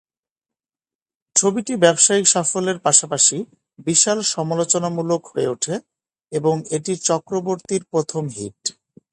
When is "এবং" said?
6.31-6.55